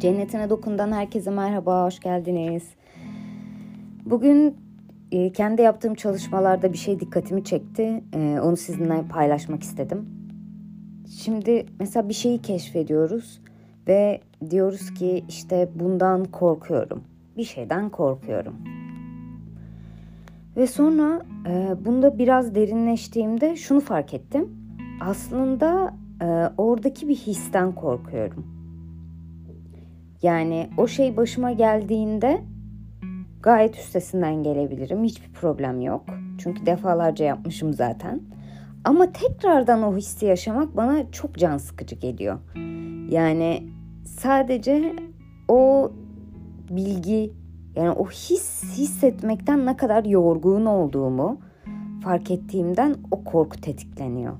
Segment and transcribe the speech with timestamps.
[0.00, 2.62] Cennetine Dokun'dan herkese merhaba, hoş geldiniz.
[4.04, 4.56] Bugün
[5.12, 8.04] e, kendi yaptığım çalışmalarda bir şey dikkatimi çekti.
[8.14, 10.06] E, onu sizinle paylaşmak istedim.
[11.18, 13.40] Şimdi mesela bir şeyi keşfediyoruz
[13.88, 14.20] ve
[14.50, 17.04] diyoruz ki işte bundan korkuyorum.
[17.36, 18.54] Bir şeyden korkuyorum.
[20.56, 24.48] Ve sonra e, bunda biraz derinleştiğimde şunu fark ettim.
[25.00, 25.94] Aslında
[26.58, 28.55] oradaki bir histen korkuyorum
[30.26, 32.40] yani o şey başıma geldiğinde
[33.42, 35.04] gayet üstesinden gelebilirim.
[35.04, 36.04] Hiçbir problem yok.
[36.38, 38.20] Çünkü defalarca yapmışım zaten.
[38.84, 42.38] Ama tekrardan o hissi yaşamak bana çok can sıkıcı geliyor.
[43.10, 43.62] Yani
[44.04, 44.96] sadece
[45.48, 45.92] o
[46.70, 47.32] bilgi
[47.76, 51.40] yani o his hissetmekten ne kadar yorgun olduğumu
[52.02, 54.32] fark ettiğimden o korku tetikleniyor.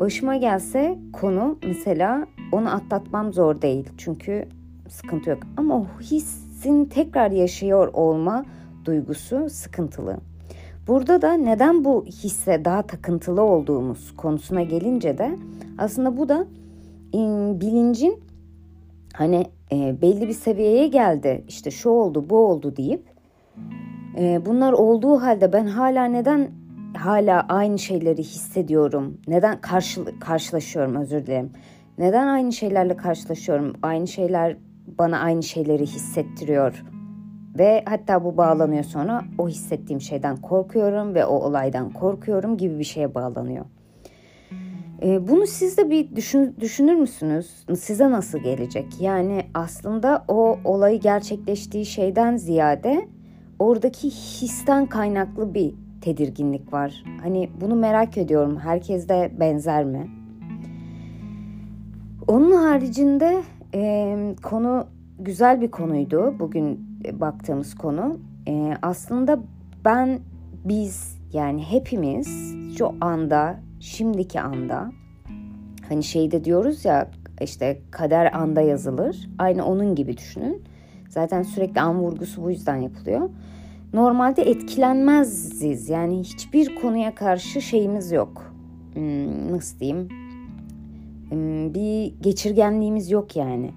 [0.00, 3.88] Başıma gelse konu mesela onu atlatmam zor değil.
[3.96, 4.48] Çünkü
[4.90, 5.38] sıkıntı yok.
[5.56, 8.44] Ama o hissin tekrar yaşıyor olma
[8.84, 10.16] duygusu sıkıntılı.
[10.86, 15.36] Burada da neden bu hisse daha takıntılı olduğumuz konusuna gelince de
[15.78, 16.46] aslında bu da
[17.60, 18.20] bilincin
[19.14, 23.04] hani e, belli bir seviyeye geldi işte şu oldu bu oldu deyip
[24.18, 26.50] e, bunlar olduğu halde ben hala neden
[26.96, 31.50] hala aynı şeyleri hissediyorum neden karşı, karşılaşıyorum özür dilerim
[31.98, 34.56] neden aynı şeylerle karşılaşıyorum aynı şeyler
[34.98, 36.84] bana aynı şeyleri hissettiriyor
[37.58, 42.84] ve hatta bu bağlanıyor sonra o hissettiğim şeyden korkuyorum ve o olaydan korkuyorum gibi bir
[42.84, 43.64] şeye bağlanıyor.
[45.02, 47.66] Ee, bunu siz de bir düşün, düşünür müsünüz?
[47.78, 48.86] Size nasıl gelecek?
[49.00, 53.08] Yani aslında o olayı gerçekleştiği şeyden ziyade
[53.58, 57.04] oradaki histen kaynaklı bir tedirginlik var.
[57.22, 58.56] Hani bunu merak ediyorum.
[58.56, 60.10] Herkeste benzer mi?
[62.28, 63.42] Onun haricinde
[63.74, 64.86] e, konu
[65.18, 66.34] güzel bir konuydu.
[66.38, 66.80] Bugün
[67.12, 68.18] baktığımız konu.
[68.48, 69.40] E, aslında
[69.84, 70.20] ben,
[70.64, 74.90] biz yani hepimiz şu anda, şimdiki anda
[75.88, 79.28] hani şeyde diyoruz ya işte kader anda yazılır.
[79.38, 80.62] Aynı onun gibi düşünün.
[81.08, 83.30] Zaten sürekli an vurgusu bu yüzden yapılıyor.
[83.92, 85.88] Normalde etkilenmeziz.
[85.88, 88.54] Yani hiçbir konuya karşı şeyimiz yok.
[88.94, 90.08] Hmm, nasıl diyeyim?
[91.74, 93.70] Bir geçirgenliğimiz yok yani.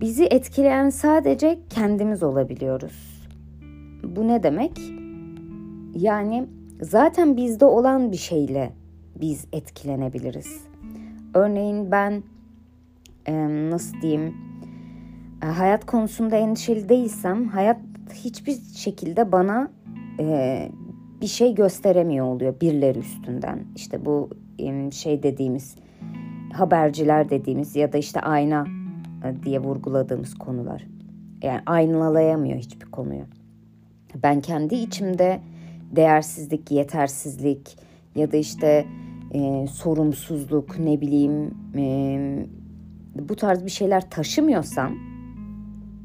[0.00, 3.26] Bizi etkileyen sadece kendimiz olabiliyoruz.
[4.04, 4.80] Bu ne demek?
[5.94, 6.46] Yani
[6.80, 8.72] zaten bizde olan bir şeyle
[9.20, 10.60] biz etkilenebiliriz.
[11.34, 12.22] Örneğin ben
[13.70, 14.34] nasıl diyeyim
[15.40, 17.80] hayat konusunda endişeli değilsem hayat
[18.14, 19.70] hiçbir şekilde bana
[21.20, 23.64] bir şey gösteremiyor oluyor birileri üstünden.
[23.76, 24.30] İşte bu
[24.92, 25.76] şey dediğimiz
[26.52, 28.66] haberciler dediğimiz ya da işte ayna
[29.24, 30.86] e, diye vurguladığımız konular.
[31.42, 33.24] Yani aynalayamıyor hiçbir konuyu.
[34.22, 35.40] Ben kendi içimde
[35.96, 37.76] değersizlik, yetersizlik
[38.14, 38.86] ya da işte
[39.34, 42.46] e, sorumsuzluk ne bileyim e,
[43.14, 44.92] bu tarz bir şeyler taşımıyorsam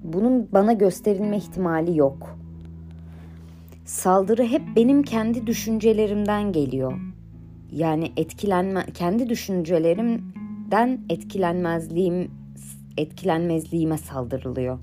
[0.04, 2.38] bunun bana gösterilme ihtimali yok.
[3.86, 6.94] Saldırı hep benim kendi düşüncelerimden geliyor.
[7.72, 12.32] Yani etkilenme kendi düşüncelerimden etkilenmezliğim
[12.98, 14.80] etkilenmezliğime saldırılıyor.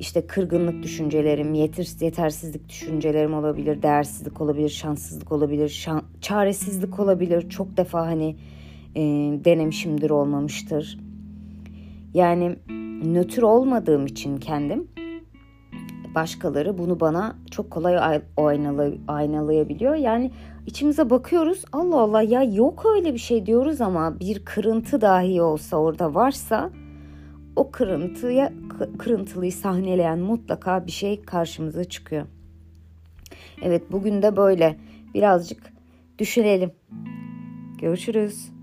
[0.00, 7.48] İşte kırgınlık düşüncelerim, yeter, yetersizlik düşüncelerim olabilir, değersizlik olabilir, şanssızlık olabilir, şan, çaresizlik olabilir.
[7.48, 8.36] Çok defa hani
[8.94, 9.00] e,
[9.44, 10.98] denemişimdir, olmamıştır.
[12.14, 12.56] Yani
[13.04, 14.88] nötr olmadığım için kendim
[16.14, 19.94] başkaları bunu bana çok kolay aynalay aynalayabiliyor.
[19.94, 20.30] Yani
[20.66, 25.76] içimize bakıyoruz Allah Allah ya yok öyle bir şey diyoruz ama bir kırıntı dahi olsa
[25.76, 26.70] orada varsa
[27.56, 28.52] o kırıntıya
[28.98, 32.26] kırıntılıyı sahneleyen mutlaka bir şey karşımıza çıkıyor.
[33.62, 34.76] Evet bugün de böyle
[35.14, 35.72] birazcık
[36.18, 36.72] düşünelim.
[37.80, 38.61] Görüşürüz.